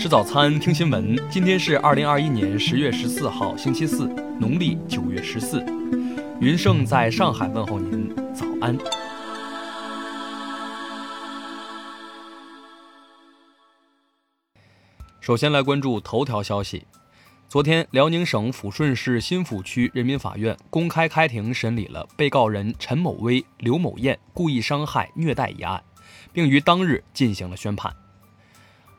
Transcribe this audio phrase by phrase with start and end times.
[0.00, 1.14] 吃早餐，听新闻。
[1.28, 4.08] 今天是二零二一年十月十四号，星期四，
[4.40, 5.62] 农历九月十四。
[6.40, 8.78] 云盛在上海问候您，早安。
[15.20, 16.86] 首先来关注头条消息。
[17.46, 25.82] 昨天，辽宁省抚顺市新抚区人民法院公开开庭审理了被告人陈某威、刘某艳故意伤害、虐待一案，
[26.32, 27.94] 并于当日进行了宣判。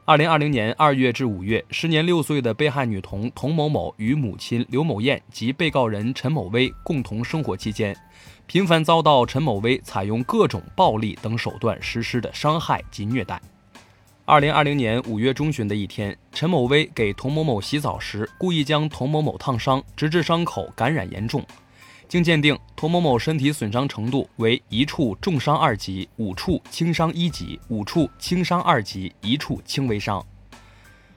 [0.04, 7.96] 二零二零年二月至五月，时年六岁的被害女童童某某与母亲刘某艳及被告人陈某威共同生活期间，
[8.48, 13.40] 频繁遭到陈某威采用各种暴力等手段实施的伤害及虐待。
[14.26, 21.46] 二零二零年五月中旬的一天，陈某威给童某某洗澡时，故意将童某某烫伤，直至伤口感染严重。
[22.12, 30.22] 经鉴定，涂某某身体损伤程度为一处重伤二级、五处轻伤一级、五处轻伤二级、一处轻微伤。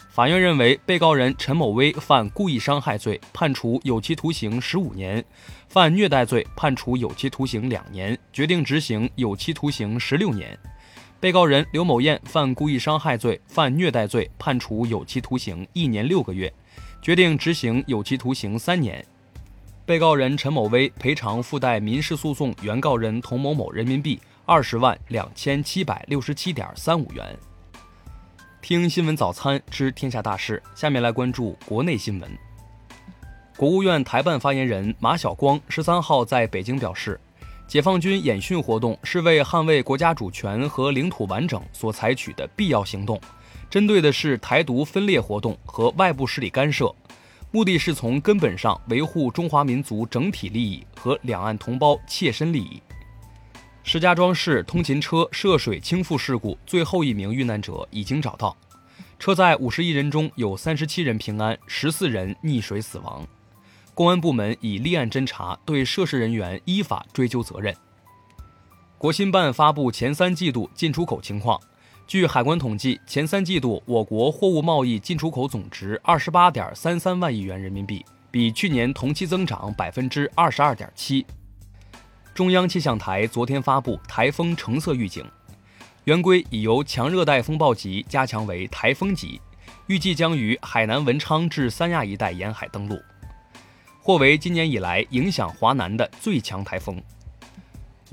[0.09, 5.21] 法院认为，被告人陈某威犯故意伤害罪，判处有期徒刑十五年；
[5.67, 10.57] 犯虐待罪，判处有期徒刑两年，决定执行有期徒刑十六年。
[11.19, 16.55] 被告人刘某艳犯故意伤害罪、犯虐待罪，判处有期徒刑一年六个月，
[17.03, 19.05] 决定执行有期徒刑三年。
[19.87, 27.23] 被告人陈某威赔偿附带民事诉讼原告人童某某人民币二十万两千七百六十七点三五元。
[28.63, 32.31] 听新闻早餐知天下大事，下面来关注国内新闻。
[33.59, 37.21] 国务院台办发言人马晓光十三号在北京表示。
[37.67, 43.19] 解放军演训活动是为捍卫国家主权和领土完整所采取的必要行动，
[43.71, 46.95] 针对的是台独分裂活动和外部势力干涉，
[47.55, 52.83] 目的是从根本上维护中华民族整体利益和两岸同胞切身利益。
[53.85, 58.57] 石家庄市通勤车涉水倾覆事故最后一名遇难者已经找到，
[59.21, 63.25] 车载五十一人中有三十七人平安，十四人溺水死亡。
[63.95, 67.73] 公安部门已立案侦查，对涉事人员依法追究责任。
[68.99, 71.61] 国新办发布前三季度进出口情况，
[72.07, 81.25] 据海关统计，前三季度我国货物贸易进出口总值二十八点三三万亿元人民币，比去年同期增长百分之二十二点七。
[82.35, 85.25] 中央气象台昨天发布台风橙色预警，
[86.05, 89.41] 圆规已由强热带风暴级加强为台风级，
[89.87, 93.01] 预计将于海南文昌至三亚一带沿海登陆。
[94.03, 97.03] 或为今年以来影响华南的最强台风。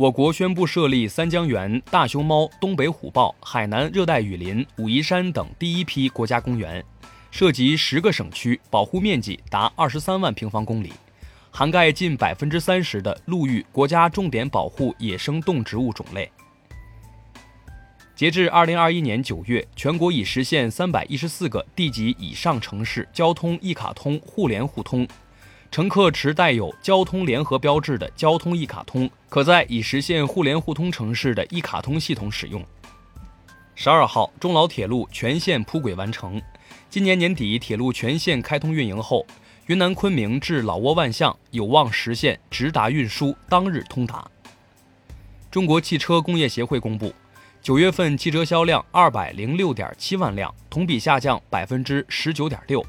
[0.01, 6.84] 我国宣布设立三江源、大熊猫、东北虎豹、海南热带雨林、武夷山等第一批国家公园，
[7.29, 10.91] 涉及十个省区，保护面积达二十三万平方公里，
[11.51, 16.31] 涵盖近百分之三十的陆域国家重点保护野生动植物种类。
[18.16, 25.07] 截至二零二一年九月，全国已实现三百一十四个地级以上城市交通一卡通互联互通。
[25.72, 32.62] 乘客持带有交通联合标志的交通一卡通，可在已实现互联互通城市的一卡通系统使用。
[33.74, 36.42] 十二号，中老铁路全线铺轨完成，
[36.90, 39.26] 今年年底铁路全线开通运营后，
[39.68, 44.30] 云南昆明至老挝万象有望实现直达运输当日通达。
[45.50, 47.14] 中国汽车工业协会公布，
[47.62, 52.86] 九月份汽车销量二百零六点七万辆，同比下降百分之十九点六，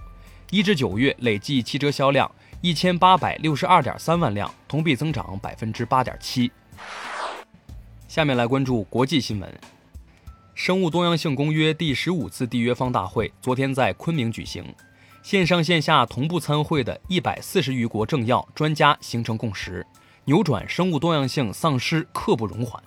[0.52, 2.30] 一至九月累计汽车销量。
[2.60, 6.52] 一千八百六十二点三万辆，同比增长百分之八点七。
[8.06, 9.60] 下面来关注国际新闻。
[10.54, 14.62] 生物多样性公约第十五次缔约方大会昨天在昆明举行，
[15.22, 19.84] 线上线下同步参会的一百四十余国政要专家形成共识，
[20.26, 22.80] 扭转生物多样性丧失刻不容缓。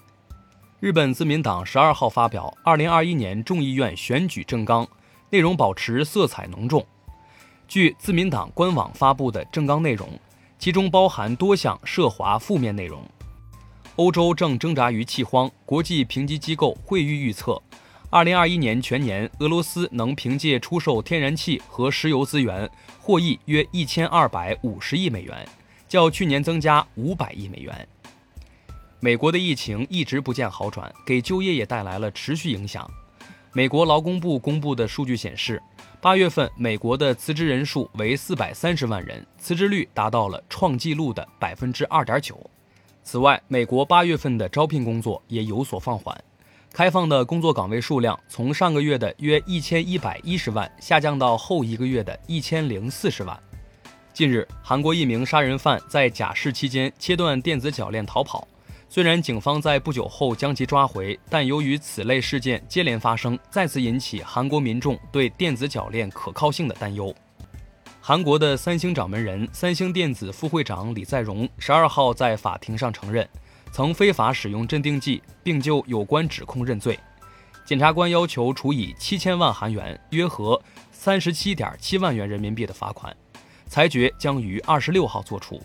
[0.79, 4.87] 日本自民党十二号发表二零二一年众议院选举政纲，
[5.31, 6.85] 内容保持色彩浓重。
[7.67, 10.07] 据自民党官网发布的政纲内容，
[10.57, 13.03] 其中包含多项涉华负面内容。
[13.95, 17.61] 欧洲正挣扎于气荒，国际评级机构惠誉预测
[18.11, 22.69] ，2021年全年俄罗斯能凭借出售天然气和石油资源
[22.99, 25.47] 获益约1250亿美元，
[25.87, 27.87] 较去年增加500亿美元。
[28.99, 32.89] 美国的疫情一直不见好转，给就业也带来了持续影响。
[33.53, 35.61] 美国劳工部公布的数据显示。
[36.05, 42.39] 八月份，美国的辞职人数为四百三十万人，辞职率达到了创纪录的百分之二点九。
[43.01, 46.15] 此外，美国八月份的招聘工作也有所放缓，
[46.71, 53.35] 开放的工作岗位数量从上个月的约一千一百一十万下降到后一个月的一千零四十万。
[54.13, 58.47] 近日，韩国一名杀人犯在假释期间切断电子脚链逃跑，
[58.87, 67.13] 虽然警方在不久后将其抓回，但由于此类事件接连发生，再次引起韩国民众对电子铰链可靠性的担忧。
[67.99, 73.27] 韩国的三星掌门人、三星电子副会长李在镕十二号在法庭上承认，
[73.71, 76.97] 曾非法使用镇定剂，并就有关指控认罪。
[77.65, 80.61] 检察官要求处以七千万韩元（约合
[80.91, 83.13] 三十七点七万元人民币）的罚款，
[83.65, 85.59] 裁决将于二十六号作出。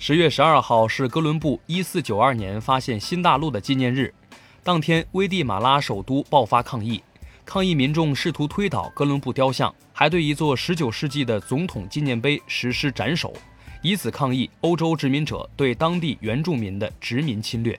[0.00, 4.14] 十月十二号是哥伦布一四九二年发现新大陆的纪念日，
[4.62, 7.02] 当天危地马拉首都爆发抗议。
[7.44, 13.34] 抗议民众试图推倒哥伦布雕像，还对一座19世纪的总统纪念碑实施斩首，
[13.82, 17.78] 以此抗议欧洲殖民者对当地原住民的殖民侵略。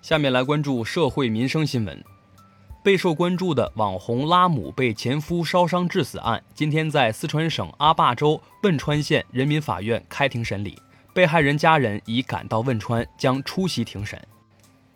[0.00, 2.04] 下面来关注社会民生新闻。
[2.82, 10.76] 备受关注的网红拉姆被前夫烧伤致死案，今天在四川省阿坝州汶川县人民法院开庭审理，
[11.14, 14.20] 被害人家人已赶到汶川，将出席庭审。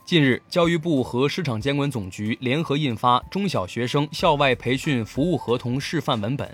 [0.05, 6.49] 近日，教育部和市场监管总局联合印发《中小学生校外培训服务合同示范文本》，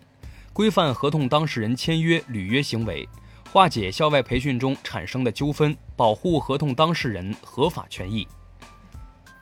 [0.52, 3.08] 规范合同当事人签约履约行为，
[3.50, 8.28] 化解校外培训中产生的纠纷，保护合同当事人合法权益。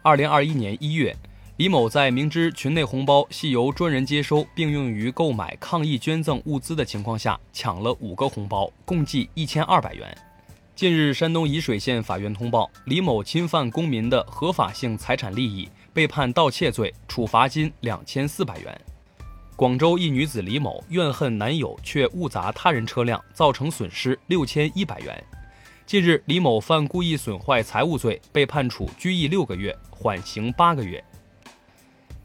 [0.03, 1.15] 二零二一年一月，
[1.61, 10.17] 李某在明知群内红包系由专人接收并用于购买抗疫捐赠物资的情况下，抢了五个红包，共计一千二百元。
[10.75, 18.81] 近日，山东沂水县法院通报，李某侵犯公民的合法性财产利益，被判盗窃罪，处罚金两千四百元。
[19.55, 25.23] 广州一女子李某怨恨男友却误砸他人车辆，造成损失六千一百元。
[25.85, 31.05] 近日，李某犯故意损坏财物罪，被判处拘役六个月，缓刑八个月。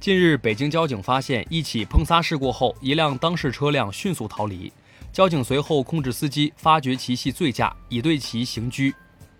[0.06, 4.72] 近日，北京交警发现一起碰擦事故后，一辆当事车辆迅速逃离。
[5.12, 8.94] 交警随后控制司机，发觉其系醉驾，已对其刑拘。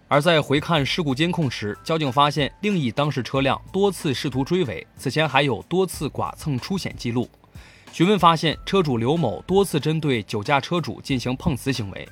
[0.08, 7.30] 而在回看事故监控时，交警发现另一当事车辆多次试图追尾，此前还有多次剐蹭出险记录。
[7.94, 12.10] 询问发现，车主刘某多次针对酒驾车主进行碰瓷行为。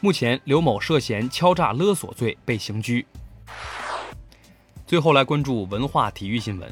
[0.00, 3.06] 目前，刘某涉嫌敲诈勒索罪被刑拘。
[4.84, 6.68] 最后来关注文化体育新闻。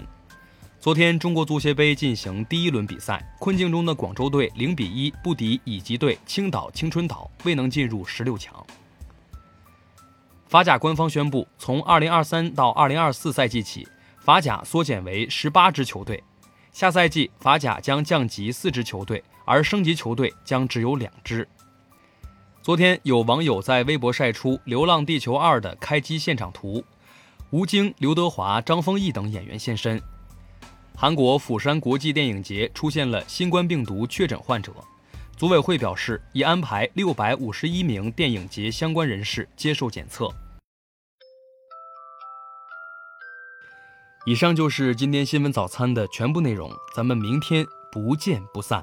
[0.83, 8.53] 昨天，中国足协杯进行第一轮比赛，困境中的广州队零比一不敌乙级队青岛青春岛，未能进入十六强。
[10.49, 13.87] 法甲官方宣布，从二零二三到二零二四赛季起，
[14.19, 16.21] 法甲缩减为十八支球队，
[16.73, 21.47] 下赛季法甲将降级四支球队，而升级球队将只有两支。
[22.61, 26.85] 昨天，有网友在微博晒出《流浪地球二》的开机现场图，
[27.51, 30.03] 吴京、刘德华、张丰毅等演员现身。
[31.03, 34.73] 韩国釜山国际电影节出现了新冠病毒确诊患者，
[35.37, 40.29] 组委会表示已安排六百五十一名电影节相关人士接受检测。
[44.27, 48.81] 以上就是今天新闻早餐的全部内容，咱们明天不见不散。